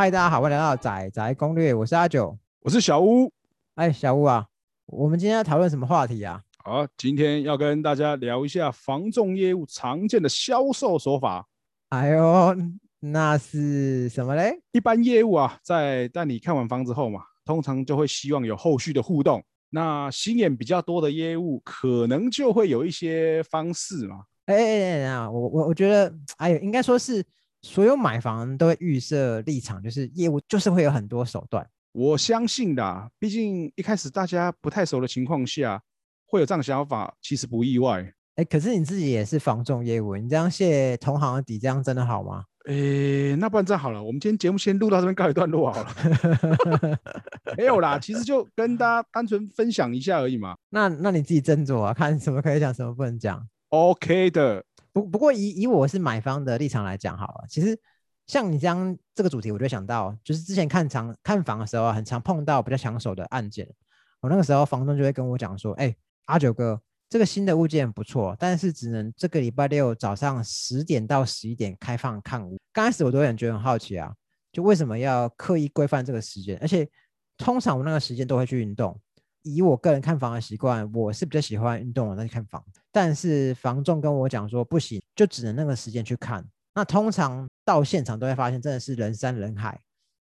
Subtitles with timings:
[0.00, 3.30] 嗨，大家好，欢迎来到仔仔攻略，我是阿九，我是小屋。
[3.74, 4.46] 哎，小屋啊，
[4.86, 6.40] 我们今天要讨论什么话题啊？
[6.64, 11.46] 好，今天要跟大家聊一下房仲业务常见的销售手法。
[11.90, 12.56] 哎呦，
[13.00, 14.62] 那是什么嘞？
[14.72, 19.44] 一般业务啊，在带你看完房子后嘛，通常就会希望有后续的互动。
[19.68, 24.20] 那心眼比较多的业务，可能就会有一些方式嘛。
[24.46, 27.22] 哎哎哎，我我我觉得，哎呦，应该说是
[27.62, 31.66] 所有买房都会预设立场，就是业务就是会有很多手段。
[31.92, 35.82] 我相信的，毕竟一开始大家不太熟的情况下，
[36.26, 38.12] 会有这样想法，其实不意外。
[38.36, 42.44] 哎，可是你自己也是房仲业务，你这样卸同行的底，这样真的好吗？
[42.66, 46.98] 诶，那不然这样好了，我们今天节目先录到这边告一段落好了。
[47.58, 50.56] 没有啦，其实就跟大家单纯分享一下而已嘛。
[50.70, 53.44] 那那你自己斟酌啊，看什么可以讲，什么不能讲。
[53.70, 54.64] OK 的。
[55.02, 57.78] 不过以以我是买方的立场来讲好了，其实
[58.26, 63.68] 像你这样这个主题，我就想到，就是之前看场看房的时候，很常碰到比较抢手的案件。
[64.20, 65.94] 我那个时候房东就会跟我讲说：“哎，
[66.26, 72.56] 阿九哥。”这个新的物件不错，但是只能这个礼拜六早上十点到十一点开放看屋。
[72.72, 74.14] 刚开始我都有点觉得很好奇啊，
[74.52, 76.56] 就为什么要刻意规范这个时间？
[76.60, 76.88] 而且
[77.36, 78.96] 通常我那个时间都会去运动。
[79.42, 82.64] 以我个人看房的习惯，我是比较喜欢运动的再去看房。
[82.92, 86.44] 但是房仲跟我讲说不行，就只能那个时间去看。
[86.74, 89.80] 那通常到现场都会发现真的是人山人海，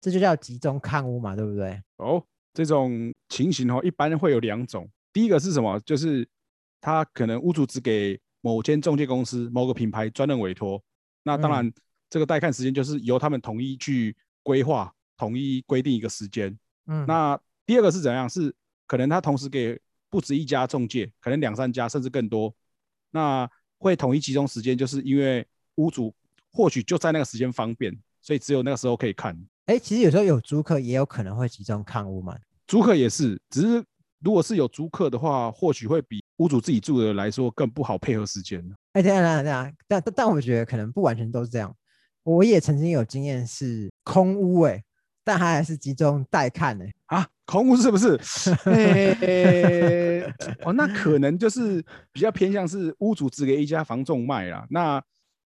[0.02, 1.82] 这就叫集中看屋嘛，对不对？
[1.98, 4.90] 哦，这种情形哦，一般会有两种。
[5.12, 5.80] 第一个是什么？
[5.82, 6.28] 就是。
[6.80, 10.82] 他可能屋主只给某间中介公司、某个品牌专任委托，
[11.24, 11.70] 那当然
[12.08, 16.56] 这个带看时间就是由他们统一去规划、统一规定一个时间。
[16.86, 18.30] 嗯，那第二个是怎样？
[18.30, 18.54] 是
[18.88, 22.52] 可能他同时给不止一家中介，可能两三家甚至更多，
[23.12, 26.12] 那会统一集中时间，就是因为屋主
[26.52, 29.38] 或许就在那个时间方便，所以只有那个时候可以看。
[29.66, 32.36] 哎，其实有时候有租客也有可能会集中看屋嘛。
[32.66, 33.84] 租客也是，只是
[34.20, 36.24] 如果是有租客的话，或许会比。
[36.38, 41.76] 屋主自己住的来说更不好配合时间哎，等下等下等下，但但但我觉得可能不完全都是这样。
[42.22, 44.84] 我也曾经有经验是空屋哎，
[45.28, 46.86] 但他还是集中带看呢。
[47.08, 48.14] 啊，空屋是不是？
[50.64, 51.84] 哦，那可能就是
[52.14, 54.66] 比较偏向是屋主只给一家房仲卖啦。
[54.70, 55.04] 那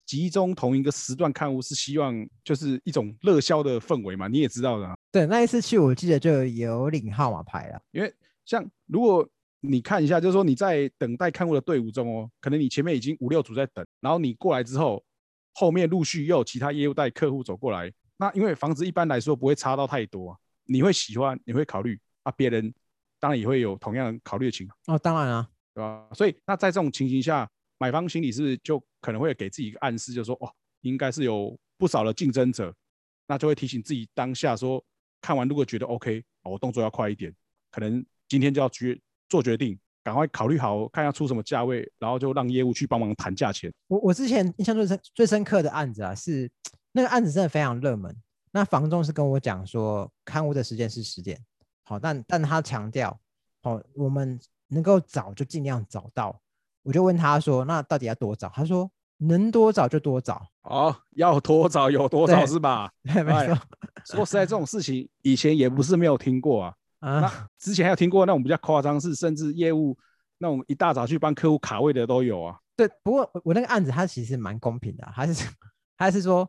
[0.06, 4.28] 集中同一个时段看屋是希望就是一种热销的氛围嘛？
[4.28, 4.96] 你也知道的。
[5.12, 8.10] 对，那一次去我记得就有领号码牌了，因为
[8.46, 9.28] 像如果。
[9.60, 15.02] 你看一下，就是说你在等待看屋的队伍中哦，可能你前面已经五六组在等，然后你过来之后，
[15.54, 17.90] 后面陆续又有其他业务带客户走过来。
[18.16, 22.72] 那因为房子一般来说不会差到太多，你会喜欢，你会考虑啊，别人
[23.18, 26.08] 当然也会有同样考虑的情况哦，当然啊，对吧？
[26.14, 30.50] 所以那在这种情形下，买方心里是不是就可能会给自己一个暗示，就是说哦，
[30.80, 32.74] 应该是有不少的竞争者，
[33.26, 34.82] 那就会提醒自己当下说，
[35.20, 37.34] 看完如果觉得 OK，我动作要快一点，
[37.70, 38.98] 可能今天就要决。
[39.28, 43.72] 做决定，赶快考虑好，看要出什么价位，然后就让业务去帮忙谈价钱。
[43.88, 46.48] 我我之前印象最深最深刻的案子啊，是
[46.96, 48.16] 那个案子真的非常热门。
[48.50, 51.38] 那房东是跟我讲说，看屋的时间是十点，
[51.84, 53.20] 好，但但他强调，
[53.62, 56.40] 好，我们能够早就尽量早到。
[56.82, 58.50] 我就问他说，那到底要多早？
[58.54, 60.46] 他说能多早就多早。
[60.62, 62.90] 哦，要多早有多早是吧？
[63.04, 63.58] 没错。
[64.06, 66.74] 说实在，这种事情以前也不是没有听过啊。
[67.00, 69.94] 那之前还有听过那种比较夸张，是甚至业务
[70.38, 72.58] 那种一大早去帮客户卡位的都有啊。
[72.74, 75.46] 对，不过我那个案子它其实蛮公平的，还是
[75.98, 76.48] 还是说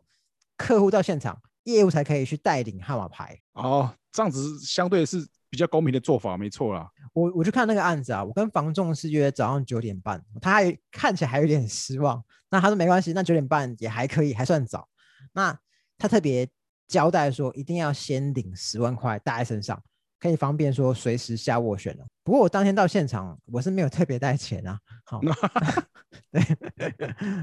[0.58, 3.40] 客户到现场，业务才可以去带领号码牌。
[3.54, 6.90] 哦，这样子相对是比较公平的做法，没错啦。
[7.14, 12.24] 我我去看那个案子啊，我跟房仲是约早上九点半，他还看起来还有点失望。
[12.50, 14.88] 那他说没关系，那九点半也还可以，还算早。
[15.34, 15.58] 那
[15.98, 16.48] 他特别
[16.88, 19.82] 交代说，一定要先领十万块带在身上。
[20.20, 22.04] 可以方便说随时下斡旋了。
[22.28, 24.78] 不过我当天到现场，我是没有特别带钱啊。
[25.08, 25.22] 好，
[26.30, 26.44] 对，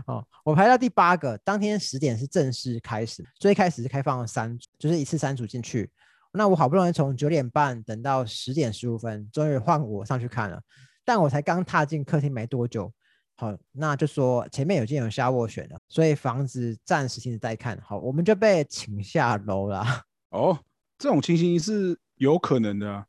[0.06, 5.90] 哦，我排到第八个，当天十点是正式开始，最开始是开放三组，就是一次三组进去。
[6.32, 10.60] 那我好不容易从九点半等到十点十五分，终于换我上去看了。
[11.02, 12.92] 但我才刚踏进客厅没多久，
[13.36, 17.80] 好，那就说前面有件有下斡旋了，所以房子暂时停止待看。
[17.80, 19.82] 好，我们就被请下楼了。
[20.28, 20.58] 哦，
[20.98, 21.98] 这种情形是。
[22.16, 23.04] 有可能的啊，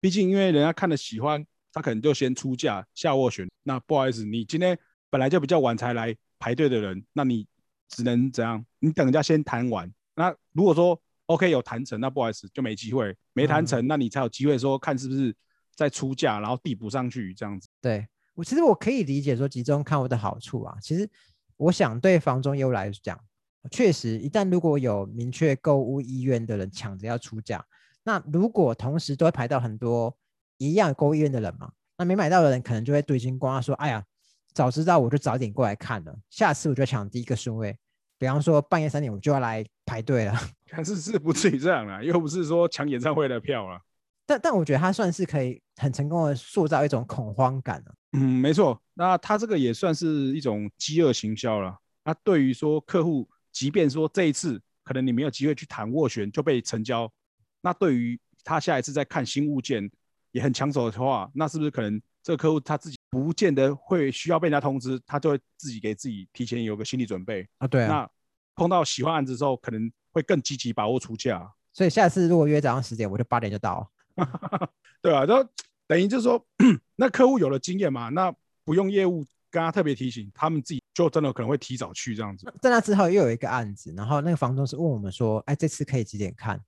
[0.00, 3.48] 毕竟因为人家看了喜欢，他可能就先出价下斡旋。
[3.62, 4.78] 那不好意思，你今天
[5.10, 7.46] 本来就比较晚才来排队的人，那你
[7.88, 8.64] 只能怎样？
[8.78, 9.90] 你等人家先谈完。
[10.14, 13.14] 那如果说 OK 有谈成，那不好意思就没机会。
[13.32, 15.34] 没谈成，那你才有机会说看是不是
[15.74, 17.68] 再出价，然后递补上去这样子。
[17.80, 20.76] 对我其实我可以理解说集中看我的好处啊。
[20.80, 21.08] 其实
[21.56, 23.18] 我想对房中业务来讲，
[23.70, 27.64] 确实，一旦如果有明确购物意愿的人抢着要出价，
[28.04, 30.16] 那如果同时都会排到很多
[30.56, 34.02] 一样购物意愿的人嘛，那没买到的人可能就会对金光说：“哎呀，
[34.52, 37.76] 早知道我就早点过来看了，下次我就抢第一个顺位。
[38.18, 40.34] 比方说半夜三点我就要来排队了。
[40.70, 43.80] ”但是是不至于这样啦，又不是说抢演唱会的票了。
[44.26, 47.94] 但但我觉得他算是可以很成功的塑造一种恐慌感了。
[48.12, 51.76] 嗯，没错，那他这个也算是一种饥饿行销了。
[52.04, 53.28] 那对于说客户。
[53.50, 57.10] 即便说这一次可能你没有机会去谈斡旋就被成交，
[57.68, 59.90] 那对于他下一次再看新物件
[60.30, 67.68] 也很抢手的话，那是不是可能这个客户他自己不见得会需要被人家通知，他就会自己给自己提前有个心理准备啊？
[67.68, 67.88] 对啊。
[67.88, 68.10] 那
[68.54, 71.46] 碰到喜欢案子之后，可能会更积极把握出价。
[71.74, 73.86] 所以下次如果约早上十点，我就八点就到。
[75.02, 75.46] 对啊，就
[75.86, 76.42] 等于就是说，
[76.96, 78.34] 那客户有了经验嘛，那
[78.64, 80.80] 不用业务跟他特别提醒，他们自己。
[80.94, 82.52] 就真的可能会提早去这样子。
[82.60, 86.60] 在那之后又有一个案子，然后那个房东是问我们说：“哎，这次可以几点看？”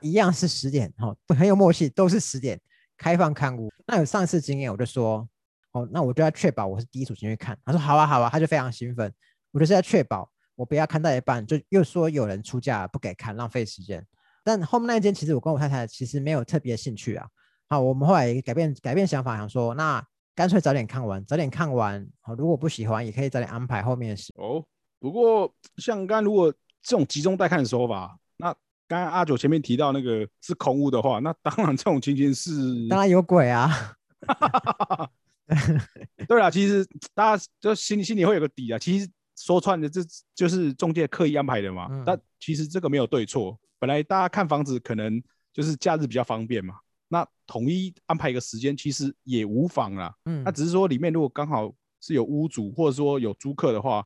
[0.00, 2.60] 一样是十点，哈，很有默契，都是十点
[2.96, 3.72] 开放看屋。
[3.86, 5.28] 那有上次经验，我就说
[5.72, 9.12] ：“哦，那我就要确保我是第一组进去看。”他说：“好啊，好啊。”他就非常兴奋。
[9.50, 14.04] 我就是要确保我不要看到一半就又说有人出价不给看，浪费时间。
[14.42, 17.26] 但后面那一间其实我跟我太太其实没有特别兴趣啊。
[17.68, 20.04] 好，我们后来改变改变想法，想说那。
[20.36, 22.04] 干脆早点看完，早点看完。
[22.20, 24.32] 好，如果不喜欢，也可以早点安排后面的事。
[24.34, 24.60] 哦，
[24.98, 26.52] 不过像刚如果
[26.82, 28.52] 这种集中带看的说法，那
[28.86, 32.50] 刚刚阿九前面提到那个是空屋的话，那当然这种情形是
[32.88, 33.96] 当然有鬼啊。
[36.26, 38.78] 对啊，其实大家就心里心里会有个底啊。
[38.78, 40.00] 其实说穿了，这
[40.34, 41.88] 就是中介刻意安排的嘛。
[42.04, 45.22] 但其实这个没有对错，本来大家看房子可能
[45.52, 46.76] 就是假日比较方便嘛。
[47.08, 50.14] 那统一安排一个时间，其实也无妨啦。
[50.24, 54.04] 嗯，那只是说里面如果刚好是有屋主或者说有租客的话，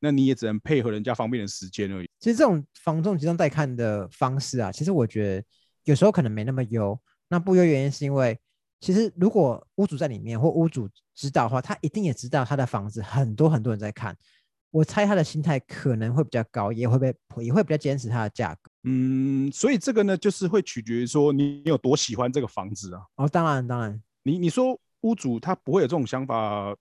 [0.00, 2.10] 那你也只能配合人家方便的时间而已。
[2.18, 5.44] 其实这种房仲集中带看的方式啊，其实我觉得
[5.84, 6.98] 有时候可能没那么优。
[7.28, 8.38] 那不优原因是因为，
[8.80, 14.16] 其实如果屋主在里面或屋主知道的话，他一定也知道他的房子很多很多人在看。
[14.72, 18.70] 我猜他的心态可能会比较高，也会被也会比较坚持他的价格。
[18.84, 23.02] 嗯，所以这个呢，就是会取决于说你有多喜欢这个房子啊。
[23.16, 26.74] 哦，当然当然，你你说屋主他不会有这种想法，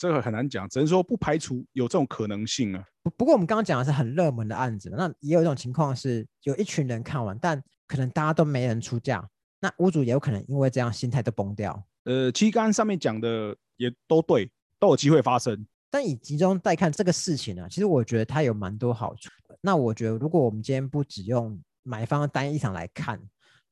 [0.00, 2.82] 这个很难讲，只能说不排除有这种可能性啊。
[3.02, 9.22] 不不过我们刚刚讲的是很热门的案子，那也有一种情况是有一群人看完，但可能大家都没人出价，
[9.60, 11.84] 那屋主也有可能因为这样心态都崩掉。
[12.04, 15.66] 呃，其实刚刚上面讲的也都对，都有机会发生。
[15.90, 19.28] 但以集中带看这个事情呢，其实我觉得它有蛮多好处。
[19.60, 23.20] 那我觉得，如果我们今天不只用买方的单一场来看，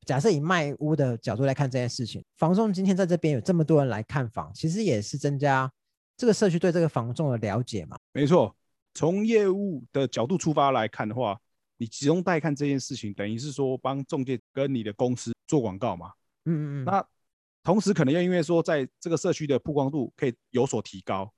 [0.05, 5.71] 假设以卖屋的角度来看这件事情，房仲今天在这边有这么多人来看房，其实也是增加
[6.19, 7.95] 这个社区对这个房仲的了解嘛。
[8.11, 8.53] 没错，
[8.93, 11.39] 从业务的角度出发来看的话，
[11.77, 16.11] 你集中带看这件事情，等于是说帮中介跟你的公司做广告嘛。
[16.43, 16.85] 嗯嗯嗯。
[16.85, 17.07] 那
[17.63, 21.33] 同时可能又因为说，在这个社区的曝光度可以有所提高。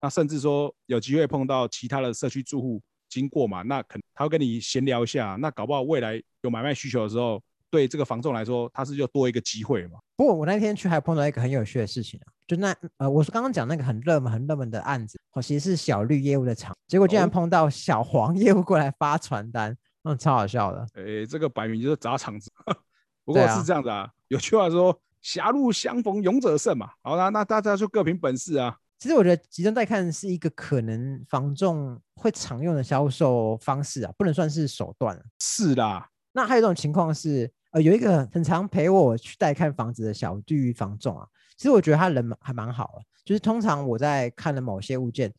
[0.00, 7.40] 那甚至说有机会碰到其他的社区住户经过嘛，那可能他会跟你闲聊一下，那搞不好未来有买卖需求的时候，
[7.74, 9.98] 对这个房仲来说，他是就多一个机会嘛。
[10.14, 20.86] 不过我那天去还碰到一个很有趣的事情啊，就那呃，我是刚刚讲那个很热门、很热门的案子，哦，其实是小绿业务的场，结果竟然碰到小黄业务过来发传单，嗯，超好笑的。
[20.94, 22.48] 诶，这个摆明就是砸场子。
[23.24, 26.90] 不过是这样子啊，有句话说“狭路相逢勇者胜”嘛。
[27.02, 28.76] 好啦，那大家就各凭本事啊。
[29.00, 35.20] 其实我觉得集中带看是一个可能房仲会常用的销售方式啊，不能算是手段。
[35.40, 41.26] 是啦，那还有一种情况是，呃，有一个很常陪我去带看房子的小绿房仲啊，
[41.56, 43.02] 其实我觉得他人还蛮好的。
[43.24, 45.32] 就是通常我在看了某些物件，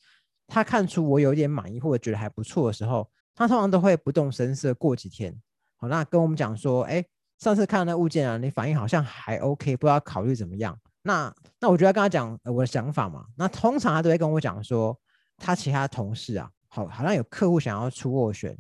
[0.46, 5.34] 他看出我有点满意或者觉得还不错的时候，他通常都会不动声色过几天，
[5.78, 7.02] 好，那跟我们讲说，哎，
[7.40, 10.78] 上次看那物件啊，你反应好像还 OK，不知道考虑怎么样。
[11.04, 13.26] 那那我就要跟他讲我的想法嘛。
[13.38, 15.00] 那通常他都会跟我讲说，
[15.38, 18.58] 他其他同事啊，好，好像有客户想要出斡旋。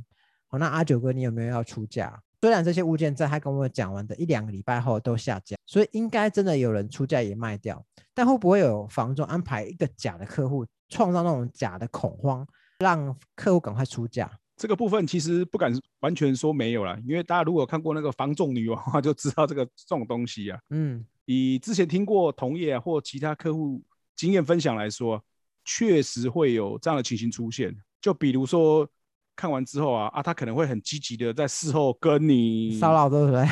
[0.47, 2.21] 好，那阿九哥，你有没有要出价？
[2.41, 7.83] 虽然这些物件在他跟我讲完的一两个礼拜后都下架，所以应该真的有人出价也卖掉。
[8.13, 12.47] 但会不会有房仲安排一个假的客户，创造那种假的恐慌，
[12.79, 14.31] 让客户赶快出价？
[14.55, 21.05] 这个部分其实不敢完全说没有了，因为大家如果看过那个房仲女王的话，就知道这个这种东西啊，嗯。
[21.25, 23.81] 以之前听过同业或其他客户
[24.15, 25.19] 经验分享来说，
[25.63, 27.75] 确实会有这样的情形出现。
[27.99, 28.87] 就比如说
[29.35, 33.45] 看完之后啊啊，他可能会很积极的在事后跟你骚扰，对不对？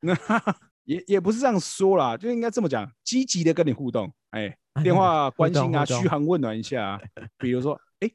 [0.00, 0.14] 那
[0.84, 6.84] 也也不是这样说啦，就应该这么讲，积极的跟你互动，哎，电话关心啊，嘘寒问暖一下。
[6.84, 7.00] 啊
[7.38, 8.10] 比如说，哎，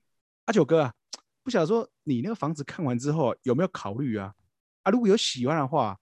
[0.45, 0.93] 阿九哥啊，
[1.43, 4.33] 不晓得说你那个房子看完之后有没有考虑啊？
[4.83, 5.97] 啊，如果有喜欢的话，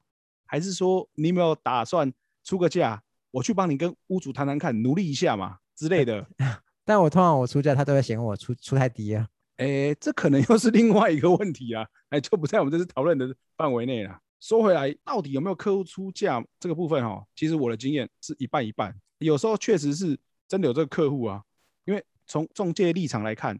[0.47, 2.11] 还是说你有没有打算
[2.43, 6.25] 出个价，我去帮你跟屋主谈谈看，努力一下嘛之类的。
[6.83, 9.27] 但我通常我出价，他都会嫌我出出太低啊。
[9.57, 14.19] 哎，这可能又是另外一个问题啊，哎，就不在我们这次讨论的范围内了。
[14.41, 17.25] 说回来，到底有没有客户出价这个部分哈？
[17.35, 21.41] 其实我的经验是一半一半，有时候确实是真的有这个客户啊，
[21.85, 23.57] 因为从中介立场来看，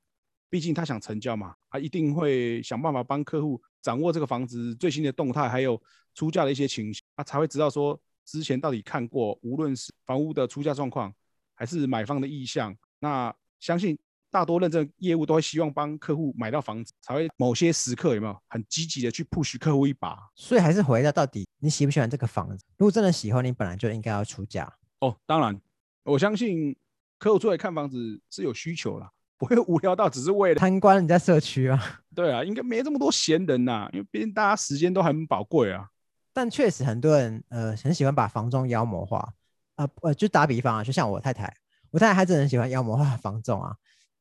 [0.50, 5.82] 毕竟他想成交嘛，他一定会想办法帮客户掌握这个房子最新的动态，还有
[6.14, 11.12] 出价的一些情形，他才会知道说之前到底看过，无论是房屋的出价状况，
[11.54, 13.98] 还是买方的意向，那相信。
[14.36, 20.18] 大多认证业务都会希望帮客户买到房子，才会某些时刻有没有很积极的去 push 客户一把。
[20.36, 22.66] 所以还是回到到底你喜不喜欢这个房子？
[22.78, 24.70] 如果真的喜欢，你本来就应该要出价。
[25.00, 25.58] 哦，当然，
[26.04, 26.76] 我相信
[27.18, 31.82] 客户出来看房子是有需求啦， 不会无聊到只是为了参观人家社区啊。
[32.14, 35.88] 对啊，应该没这么多闲人呐，因为毕竟大家时间都很宝贵啊。
[36.34, 39.34] 但确实很多人呃很喜欢把房仲妖魔化
[39.76, 41.56] 啊，呃就打比方啊，就像我太太，
[41.92, 43.74] 我太太她真的很喜欢妖魔化房仲啊。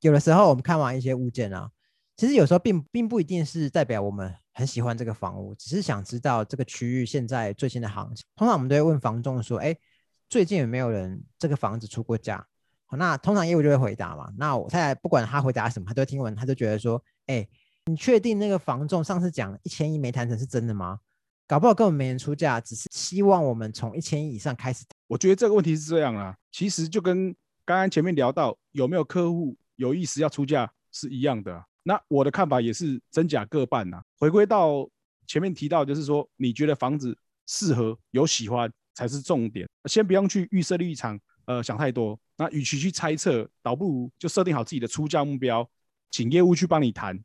[0.04, 1.70] 有的时候我们看完一些物件啊，
[2.14, 8.23] 其实有时候并并不一定是代表我们很喜欢这个房屋，只是想知道这个区域现在最新的行情。
[8.37, 9.75] 通常我们都会问房仲说：“哎，
[10.28, 12.46] 最近有没有人这个房子出过价？”
[12.84, 14.30] 好，那通常业务就会回答嘛。
[14.37, 17.49] 那我太太不管他回答什么，他都听完，他就觉得说：“哎，
[17.87, 20.99] 你确定那个房仲上次讲一千亿没谈成是真的吗？
[21.46, 27.34] 搞不好根本没人出价，只是希望我们从一千亿以上开始。”我觉得这个问题是这样啊，其实就跟
[27.64, 29.56] 刚刚前面聊到有没有客户。
[29.76, 34.02] 有意思要出价是一样的，那我的看法也是真假各半呐。
[34.19, 34.88] 回归到
[35.26, 37.16] 前面提到，就是说你觉得房子
[37.47, 42.19] 适合有喜欢才是重点，先不用去预设立场，呃，想太多。
[42.37, 45.69] 那与其去猜测，倒不如就设定好自己的出价目标，
[46.11, 47.19] 请业务去帮你谈。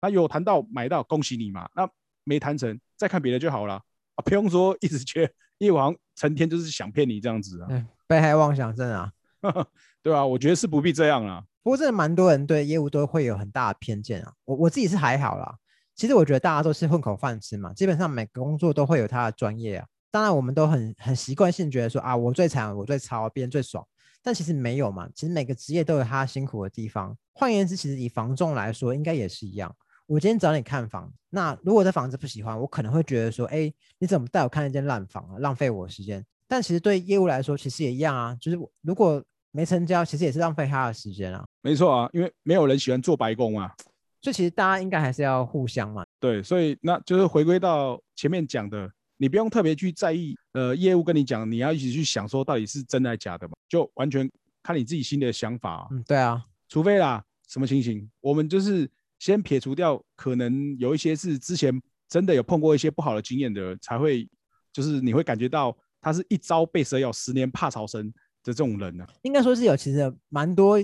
[0.00, 1.68] 那有谈到买到，恭喜你嘛。
[1.74, 1.88] 那
[2.24, 3.74] 没谈成，再看别的就好了
[4.14, 7.68] 啊，不用说一直觉得业务好像成天就是想骗你这样子啊，
[8.06, 9.12] 被害妄想症啊，
[10.02, 11.44] 对啊，我觉得是不必这样了。
[11.64, 14.30] 不过，真的蛮多人对业务都会有很大的偏见啊。
[14.44, 15.56] 我我自己是还好啦。
[15.96, 19.86] 其实我觉得大家都是混口饭吃嘛，基本上每个工作都会有他的专业啊。
[20.10, 23.82] 当然，我们都很很习惯性觉得说啊，我最惨，我最超，别人最爽。
[24.22, 25.08] 但其实没有嘛。
[25.14, 27.16] 其实每个职业都有他辛苦的地方。
[27.32, 29.74] 换言之，其实以房仲来说，应该也是一样。
[30.06, 36.22] 我今天找你看房，那如果这房子不喜欢，我可能会觉得说，哎，你怎么带我看一间烂房啊，浪费我时间。
[36.46, 39.24] 但其实对业务来说，其实也一样啊，就是如果。
[39.56, 41.46] 没成交，其实也是浪费他的时间啊。
[41.64, 43.74] 没错啊，因为没有人喜欢做白工啊。
[44.20, 46.04] 所以其实大家应该还是要互相嘛。
[46.20, 54.30] 对，所以那就是回归到前面讲的，你不用特别去在意，呃，业务跟你讲，你要一起去想说到底是真的还是假的嘛，就完全
[54.62, 55.88] 看你自己心里的想法。
[55.90, 56.44] 嗯，对啊。
[56.68, 58.86] 除非啦，什么情形，我们就是
[59.18, 61.72] 先撇除掉，可能有一些是之前
[62.10, 64.28] 真的有碰过一些不好的经验的，才会
[64.70, 68.12] 就是你会感觉到他是一朝被蛇咬，十年怕草绳。
[68.46, 70.78] 的这种人呢，应该说是有，其实蛮多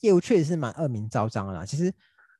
[0.00, 1.64] 业务确实是蛮恶名昭彰的啦。
[1.64, 1.92] 其实，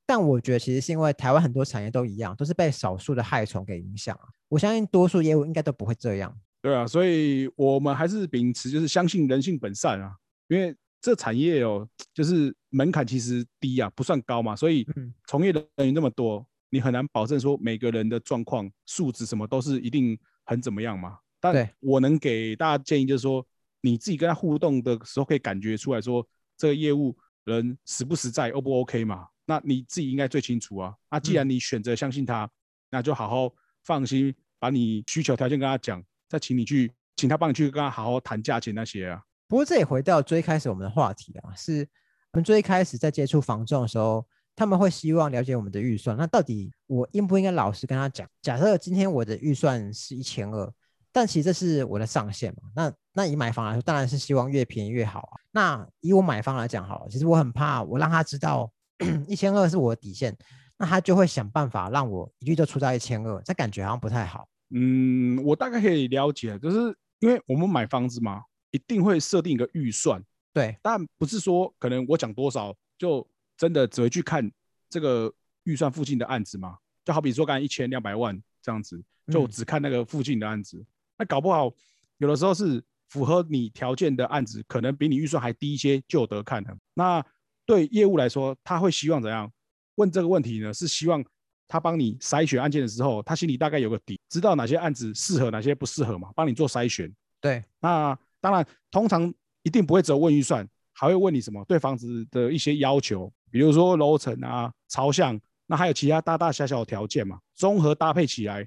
[0.06, 4.28] 但我觉得其实是因为台湾很多产业都一样，都是被少数的害虫给影响啊。
[4.48, 6.36] 我相信多数业务应该都不会这样。
[6.62, 10.14] 对啊，所以我们还是秉持就是相信人性本善啊。
[10.48, 14.86] 因为这产业哦，就是门槛其实低啊，不算高嘛，所以
[15.26, 21.18] 从业的人员那么多，你很难保证说每个人的状况、素质什么都是一定很怎么样嘛。
[21.40, 23.46] 但我能给大家建议就是说。
[23.82, 26.22] 你自己跟他互动的时候，可以感觉出来说
[26.54, 29.26] 这个业务人实不实在，O 不 OK 嘛？
[29.46, 30.94] 那你自己应该最清楚啊。
[31.10, 32.48] 那既然你选择相信他，
[32.90, 33.52] 那就好好
[33.84, 39.22] 放心，把你需求条件跟他讲，再请你去，请他帮你去跟他好好谈价钱那些啊。
[39.48, 41.88] 不过这也回到最开始我们的话题啊，是
[42.32, 46.16] 我们最开始在接触房仲的时候，他们会希望了解我们的预算。
[46.16, 48.28] 那到底我应不应该老实跟他讲？
[48.42, 50.72] 假设今天我的预算是一千二。
[51.12, 52.70] 但其实这是我的上限嘛？
[52.74, 55.40] 那那以买房来说，当然是希望越便宜越好啊。
[55.50, 58.70] 那以我买方来讲好了，其实我很怕我让他知道
[59.26, 60.36] 一千二是我的底线，
[60.78, 64.48] 那他就会想办法让我一律都出到一千二，这感觉好像不太好。
[64.72, 70.22] 嗯，我大概可以了解，就是因为我们买房子嘛，一定会设定一个预算。
[70.52, 73.26] 对，但不是说可能我讲多少就
[73.56, 74.48] 真的只会去看
[74.88, 75.32] 这个
[75.64, 76.76] 预算附近的案子嘛？
[77.04, 79.02] 就好比说刚才一千两百万这样子，
[79.32, 80.84] 就只看那个附近的案子。
[81.20, 81.70] 那搞不好，
[82.16, 86.74] 有的时候是符合你条件的案子，可能比你预算还低一些就有得看了。
[86.94, 87.22] 那
[87.66, 89.52] 对业务来说，他会希望怎样
[89.96, 90.72] 问这个问题呢？
[90.72, 91.22] 是希望
[91.68, 97.12] 他帮你筛选案件的时候，他心里大概有个底，知道哪些案子适合，哪些不适合嘛，帮你做筛选。
[97.38, 99.30] 对，那当然，通常
[99.62, 108.66] 一定不会只有问预算，还会问你什么对房子的一些要求，比如说楼层啊、朝向、那还有其他大大小小的条件嘛，综合搭配起来，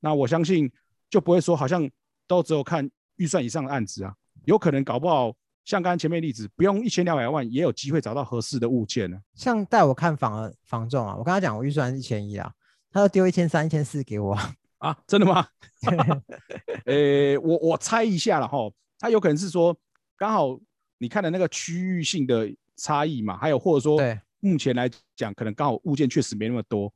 [0.00, 0.70] 那我相信
[1.10, 1.88] 就不会说好像
[2.26, 4.14] 都只有看预算以上的案子啊，
[4.44, 9.18] 有可能搞不好像刚刚前面例子，不用一千两百万也有机会找到合适的物件呢。
[9.34, 12.50] 像带我看房的房仲啊，我跟他讲我预算是一千一啊，
[12.90, 14.38] 他就丢一千三、一千四给我
[14.78, 15.46] 啊， 真的吗？
[16.86, 18.58] 呃，我我猜一下了哈，
[18.98, 19.76] 他有可能是说
[20.16, 20.58] 刚好
[20.98, 24.18] 你看的那个区域性的差异嘛，还有或者说对。
[24.42, 26.90] 目前来讲，可能刚好物件确实没那么多，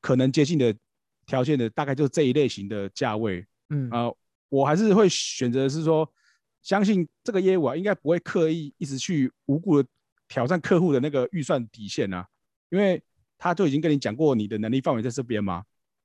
[0.00, 0.74] 可能接近的
[1.26, 3.46] 条件的大概就是这一类型的价位。
[3.70, 4.10] 嗯啊，
[4.48, 6.10] 我还是会选择是说，
[6.62, 9.88] 相信这个业务啊，应该不会刻意一直去无故的
[10.26, 12.26] 挑战客户的那个预算底线啊，
[12.70, 13.02] 因为
[13.36, 15.64] 他就已经跟你讲过你的能力范围在这边嘛。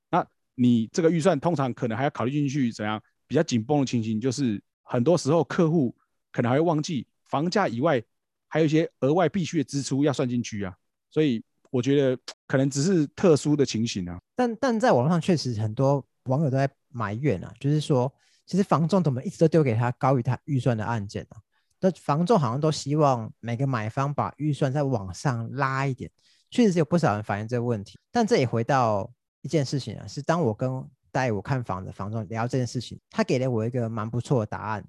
[0.10, 5.96] 那你这个预算通常可能还要考虑进去怎样比较紧绷的情形，就是很多时候客户
[6.32, 8.02] 可能还会忘记房价以外
[8.48, 10.76] 还有一些额外必须的支出要算进去啊。
[11.10, 18.12] 所以我觉得可能只是特殊的情形啊，但但在网络上确实很多网友都在埋怨啊，就是说
[18.46, 21.38] 其实房仲怎么一直都丢给他高于他预算的案件啊？
[21.80, 26.10] 那房仲好像都希望每个买方把预算再往上拉一点，
[26.50, 28.00] 确实是有不少人反映这个问题。
[28.12, 29.12] 但这也回到
[29.42, 34.86] 一件事情啊，是当我跟带我看房的房仲聊这件事情，他给了我一个蛮不错的答案。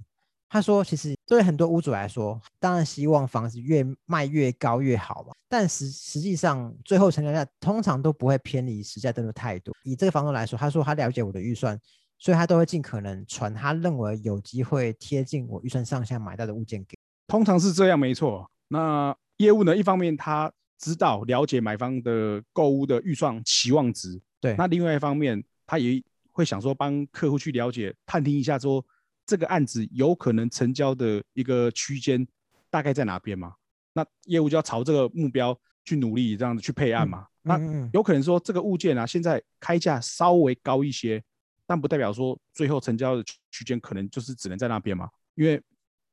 [0.48, 5.32] 他说：“其实对很多屋主来说，当然希望房子越卖越高越好嘛。
[5.48, 9.74] 但实实际上，最后成交价通常都不会偏离实价登录太多。
[9.84, 11.80] 以这个房东来说，他说他了解我的预算，
[12.18, 16.94] 所以他都会尽可能传他认为有机会贴近我预算上下买到的物件给。
[17.26, 18.50] 通常是这样，没错。
[18.68, 19.74] 那业务呢？
[19.74, 24.54] 一方面他知道了解买方的购物的预算期望值，对。
[24.58, 26.02] 那另外一方面，他也
[26.32, 28.84] 会想说帮客户去了解、探听一下说。”
[29.26, 32.26] 这个案子有可能成交的一个区间
[32.68, 33.54] 大概在哪边嘛？
[33.92, 37.26] 那业务就要朝这个目标去努力，这样子去配案嘛。
[37.42, 37.58] 那
[37.92, 41.22] 有可能说这个物件啊，现在开价稍微高一些，
[41.66, 45.62] 但不代表说最后成交的区间可能就是只能在那边嘛，因为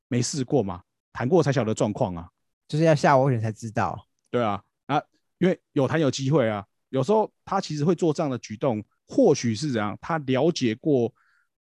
[0.07, 0.81] 没试过嘛，
[1.11, 2.29] 谈过才晓得状况啊，
[2.67, 4.07] 就是要下我眼才知道。
[4.29, 5.01] 对啊，啊，
[5.37, 11.13] 因为有谈有机会啊，有时候他其实会做这样的举动，或许是怎样，他了解过。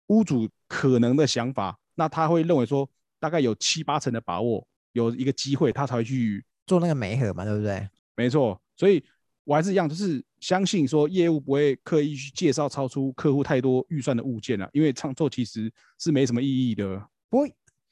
[0.09, 2.87] 屋主可能的想法，那他会认为说，
[3.19, 7.87] 大概有七八成的把握，有一个机会，他才会去做那个媒合嘛，对不对？
[8.15, 9.03] 没错，所以
[9.43, 16.97] 我还是一样，就是相信说，业务不会刻意去介绍超出客户太多预算的物件啊，因为创作其实是没什么意义的。
[17.29, 17.47] 不过，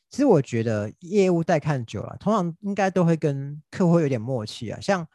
[0.10, 4.80] 其实我觉得业务带看久了，通常应该都会跟客户有点默契啊。
[4.80, 5.06] 像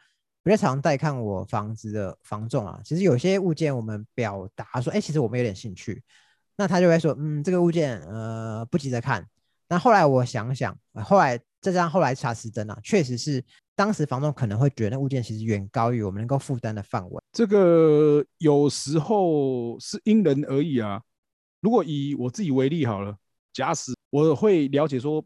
[0.43, 6.03] 比较常带看我房子的房仲啊，其实有些物件我们表达说，哎，其实我们有点兴趣。
[6.55, 9.27] 那他就会说，嗯，这个物件，呃，不急着看。
[9.69, 13.43] 那后来我想想，后来这张后来查实真啊，确实是
[13.75, 17.21] 当时房东可能会觉得那物件其实远高于我们能够负担的范围。
[17.31, 21.01] 这个有时候是因人而异啊。
[21.61, 23.15] 如果以我自己为例好了，
[23.51, 25.23] 假使我会了解说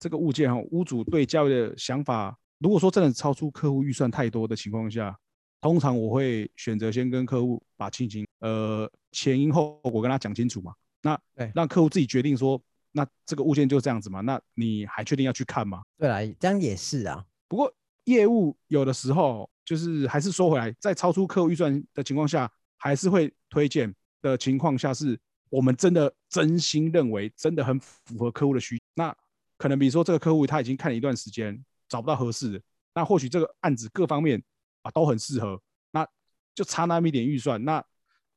[0.00, 5.16] 这个物件哈，屋主对交易的想法，如果说真的超出客户预算太多的情况下。
[5.60, 10.74] 通常我会选择先跟客户把情形，呃，前因后果跟他讲清楚嘛。
[11.00, 11.18] 那
[11.54, 12.60] 让客户自己决定说，
[12.92, 14.20] 那这个物件就这样子嘛。
[14.20, 15.82] 那你还确定要去看吗？
[15.96, 17.24] 对啊，这样也是啊。
[17.48, 17.72] 不过
[18.04, 28.78] 业务有的时候就是还是说回来，在超出客户预算的情况下，还是会推荐的情况下，是我们真的真心认为真的很符合客户的需。
[28.94, 29.14] 那
[29.56, 32.60] 可能比如说这个客户他已经看了一段时间，找不到合适的，
[32.94, 34.42] 那或许这个案子各方面。
[34.84, 35.58] 啊，都很适合，
[35.92, 36.06] 那
[36.54, 37.82] 就差那么一点预算，那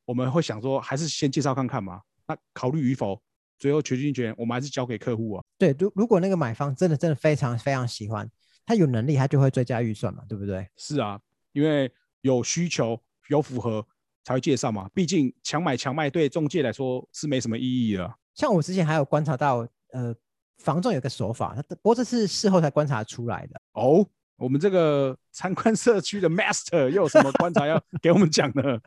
[0.08, 2.02] 我们会想说，还是先介绍看看嘛。
[2.26, 3.22] 那考虑与否，
[3.60, 5.44] 最后决定权我们还是交给客户啊。
[5.58, 8.26] 对，如如果那个买方真的真的非常非常喜欢，
[8.66, 10.66] 他有能力，他就会追加预算嘛，对不对？
[10.78, 11.20] 是啊，
[11.52, 11.92] 因为
[12.22, 13.86] 有需求有符合
[14.24, 14.90] 才会介绍嘛。
[14.94, 18.16] 毕竟强买强卖对中介来说是没什么意义的。
[18.34, 20.16] 像我之前还有观察到，呃，
[20.60, 24.08] 房仲有个手法，他不过这是事后才观察出来的哦。
[24.38, 28.80] 我们这个参观社区的 master 又有什么观察要给我们讲呢？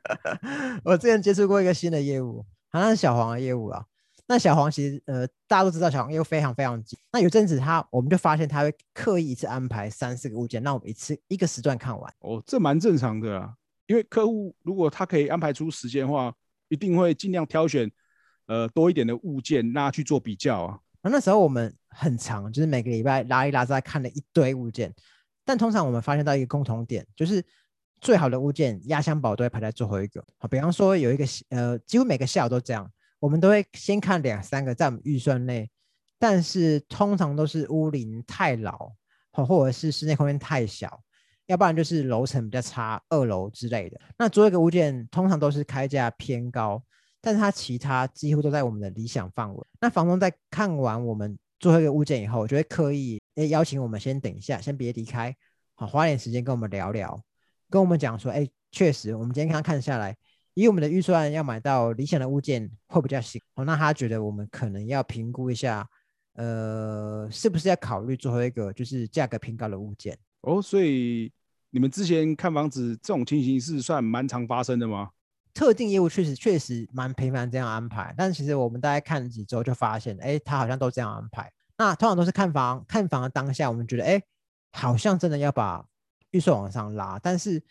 [0.84, 3.84] 我之前接触过一个新的业务，好像是小黄的业务啊。
[4.26, 6.98] 那小黄其实呃，大家都知道小黄业务非常非常急。
[7.12, 12.14] 那有阵子他，我们就发现他会刻意一次安排三四个物件，让我们一次一个时段看完。
[12.20, 13.54] 哦，这蛮正常的啊，
[13.86, 16.34] 因为客户如果他可以安排出时间的话，
[16.68, 17.90] 一定会尽量挑选
[18.46, 20.78] 呃多一点的物件，那去做比较啊。
[21.04, 24.90] 那那时候我们很长，就是每个礼拜拉一拉在看了一堆物件，
[25.44, 27.44] 但通常我们发现到一个共同点，就是
[28.00, 30.24] 最好的物件压箱宝都会排在最后一个。
[30.38, 32.90] 好，比方说有一个呃，几乎每个下午都这样，
[33.20, 35.70] 我们都会先看两三个在我们预算内，
[36.18, 38.90] 但是通常都是屋龄太老，
[39.30, 41.02] 或或者是室内空间太小，
[41.46, 44.00] 要不然就是楼层比较差，二楼之类的。
[44.16, 46.82] 那最后一个物件通常都是开价偏高，
[47.24, 49.66] 但是它其他几乎都在我们的理想范围。
[49.80, 55.34] 那房东在看完我们最后一个物件以后，就会刻意诶邀请我们先等一下，先别离开，
[55.74, 57.18] 好，花点时间跟我们聊聊，
[57.70, 60.16] 跟我们讲说，哎，确实我们今天刚刚看下来，
[60.54, 63.40] 以我们的预算要买到理想的物件会比较行。
[63.54, 65.88] 哦，那他觉得我们可能要评估一下。
[66.36, 70.18] 呃，是不是要考虑最后一个就是价格偏高的物件？
[70.40, 71.32] 哦，所以
[71.70, 75.10] 你们之前看房子这种情形是算蛮常发生的吗？
[75.54, 81.50] 特定业务确实确实蛮频繁这样安排，但其实我们大概看了几周就发现，哎，他好像都这样安排。
[81.78, 84.20] 那通常都是看房看房的当下，我们觉得，哎，
[84.72, 85.84] 好像真的要把
[86.32, 87.62] 预算往上拉，但是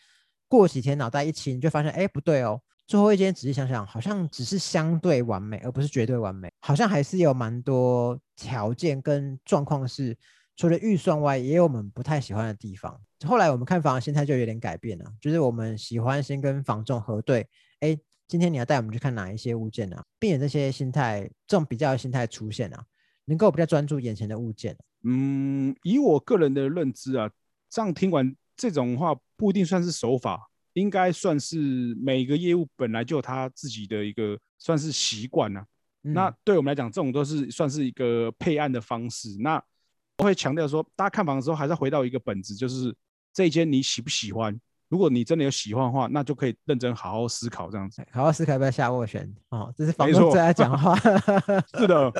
[0.48, 2.60] 过几天脑袋一清，就发现，哎，不对哦。
[2.86, 6.52] 最后一间仔细想想，好像只是相对完美，而不是绝对完美。
[6.60, 10.14] 好像还是有蛮多条件跟状况是，
[10.54, 13.00] 除了预算外，也有我们不太喜欢的地方。
[13.26, 17.48] 后来我们看房的心态就有点改变了，就是我们喜欢先跟房仲核对，
[17.84, 20.02] 哎，今天你要带我们去看哪一些物件呢？
[20.18, 22.82] 避免这些心态，这种比较的心态出现啊，
[23.26, 24.74] 能够比较专注眼前的物件。
[25.02, 27.30] 嗯，以我个人的认知啊，
[27.68, 30.50] 这样听完这种话，不一定算是手法。
[30.72, 31.56] 应该算是
[32.02, 35.64] 每个业务本来就有他自己的一个算是习惯呐。
[36.00, 39.36] 那对我们来讲，这种都是算是一个配案的方式。
[39.38, 39.62] 那
[40.18, 42.92] 我会强调说，大家看房的时候还是回到一个本质，就是
[43.32, 44.58] 这一间你喜不喜欢？
[44.88, 48.06] 如果你真的有喜欢的话，那就可以认真好好思考这样子。
[48.12, 50.94] 好好思考要不要下斡旋哦，这是房东最爱讲话。
[51.78, 52.12] 是的。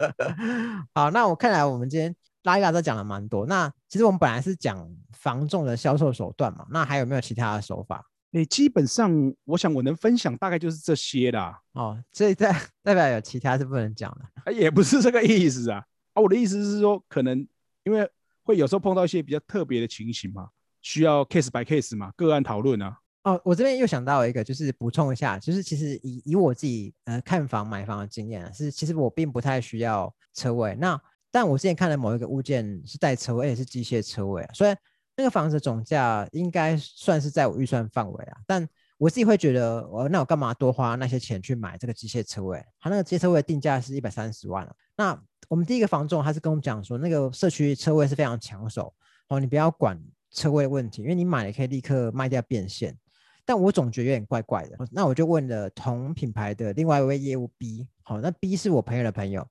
[0.94, 2.14] 好，那我看来我们今天。
[2.44, 8.02] 拉一拉都讲了蛮多，那其实我们本来是讲房仲的销售手段嘛，那还有没有其他的手法？
[8.30, 9.12] 你，基本上
[9.44, 11.60] 我想我能分享大概就是这些啦。
[11.72, 14.10] 哦，所以代代表有其他是不能讲
[14.46, 14.52] 的？
[14.54, 15.84] 也不是这个意思啊。
[16.14, 17.46] 啊，我的意思是说，可能
[17.84, 18.10] 因为
[18.42, 20.48] 会有时候碰到一些比较特别的情形嘛，
[20.82, 22.96] 需要 case by case 嘛，个案讨论啊。
[23.22, 30.74] 哦，我这边又想到一个，就是补充一下，就是其实以以我自己呃看房买房的经验是，其实我并不太需要车位。
[30.76, 30.98] 那
[31.30, 34.50] 但我之前看了某一个物件是带车位，也是机械车位啊。
[34.54, 34.76] 虽然
[35.16, 38.66] 那个房子总价应该算是在我预算范围啊，但
[38.96, 42.58] 我自己会觉得，我那我干嘛多花那些钱去买这个机械车位？
[42.80, 44.74] 它那个机械车位定价是一百三十万了。
[44.96, 48.94] 那我们第一个房仲他是跟我们讲说，那个社区车位是非常抢手
[49.28, 52.96] 哦，你不要管车位问题，因为你买了可以立刻卖掉变现。
[53.44, 59.44] 但我总觉得有点怪怪的，那我就问了同品牌的另外一位业务 B，好，那 B 是我朋友的朋友。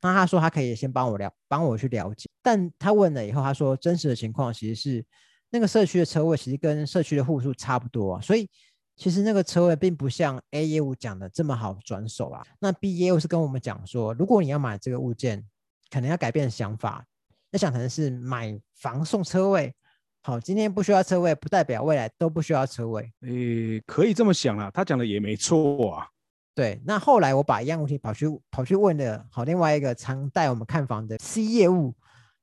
[0.00, 5.04] 那他说他可以先帮我了，帮我去了解，但他问了以后，他说真实的情况其实是
[5.50, 8.48] 那个社区的车位其实跟社区的户数差不多，所以
[8.96, 12.46] 其实那个车位并不像 A 业务讲的这么好转手啊。
[12.60, 15.44] 那 B 业务是跟我们讲说，如果你要买这个物件，
[15.90, 17.04] 可能要改变想法，
[17.50, 19.74] 要想成是买房送车位。
[20.22, 23.10] 好，今天不需要车位，不代表未来都不需要车位。
[23.22, 26.06] 诶，可以这么想啊，他讲的也没错啊。
[26.54, 31.94] 对，那后来我把一样问题跑去跑去问了好另外一个常带我们看房的 C 业务，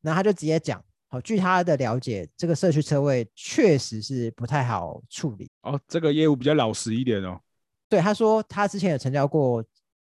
[0.01, 5.47] 那他就直接讲，好，据他的了解，这个社区车位确实是不太好处理。
[5.61, 7.39] 哦，这个业务比较老实一点哦。
[7.87, 9.63] 对，他说他之前有成交过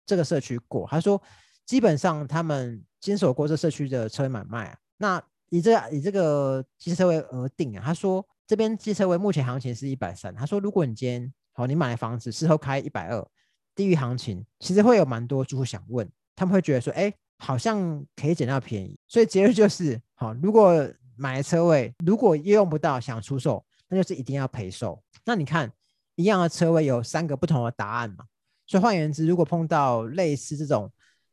[0.06, 1.20] 这个社区过，他说
[1.66, 13.26] 基本上他们经手过这社区的车位买卖啊，那以这以这个机车位而定啊，他说这边机车位目前行情是一百三，他说如果你今天好你买了房子事后开一百二。
[13.74, 20.84] 地域行情其实会有蛮多住户想问，他们会觉得说，哎，好像可以捡到便宜，所以结论就是，好，如果
[21.14, 25.00] 买车位，如果又用不到想出售，那就是一定要赔售。
[25.24, 25.72] 那你看，
[26.16, 28.24] 一样的车位有三个不同的答案嘛？
[28.66, 30.90] 所以换言之，如果碰到类似这种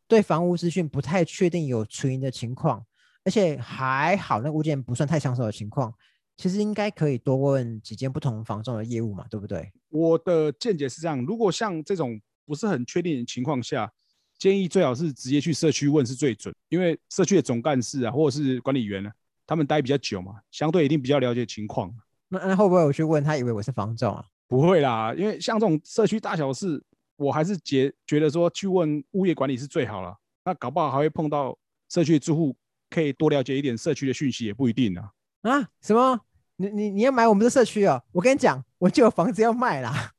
[0.07, 2.85] 对房屋资讯不太确定有存疑的情况，
[3.25, 5.93] 而且还好那物件不算太抢手的情况，
[6.37, 9.69] 其实应该可以多问几间不同房仲的业务嘛，对不对？
[9.89, 12.17] 我的见解是这样，如果像这种。
[12.47, 13.91] 不是很确定的情况下，
[14.37, 19.11] 建议最好是直接去社区问是最准，因为社区的总干事啊，或者是管理员呢，
[19.47, 21.91] 他们待比较久嘛，相对一定比较了解情况。
[22.27, 24.23] 那那会不会我去问他，以为我是房仲啊？
[24.47, 26.79] 不会啦，因为像这种社区大小事，
[27.15, 30.15] 我还是觉觉得说去问物业管理是最好了。
[30.43, 31.57] 那搞不好还会碰到
[31.89, 32.55] 社区的住户，
[32.89, 35.09] 可以多了解一点社区的讯息，也不一定啊。
[35.41, 35.67] 啊？
[35.81, 36.19] 什么？
[36.57, 38.01] 你你你要买我们的社区哦？
[38.13, 40.09] 我跟你讲，我就有房子要卖啦。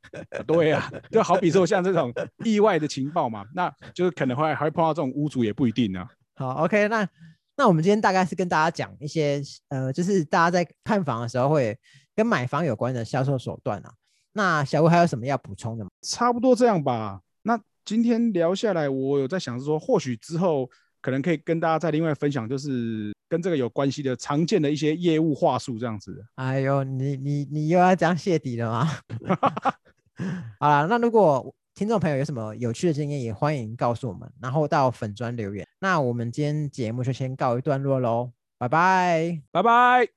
[0.46, 2.12] 对呀，就好比说像这种
[2.44, 6.06] 意外的情报嘛，那就是可能会还会碰到这种屋主也不一定呢。
[6.36, 7.08] 好，OK，那
[7.56, 11.78] 那我们今天大概是跟大家讲一些呃，就是大家在看房的时候会
[12.14, 13.90] 跟买房有关的销售手段啊。
[14.32, 15.90] 那小吴还有什么要补充的吗？
[16.02, 17.18] 差不多这样吧。
[17.40, 20.68] 那今天聊下来，我有在想是说，或许之后
[21.06, 26.26] 可能可以跟大家再另外分享，就是跟这个有关系的常见的一些业务话术这样子。
[26.34, 28.90] 哎呦，你你你又要这样泄底了吗？
[30.58, 35.64] 好了，那如果听众朋友有什么有趣的经验，也欢迎告诉我们，然后到粉砖留言。
[35.78, 40.08] 那我们今天节目就先告一段落喽，拜拜，拜拜。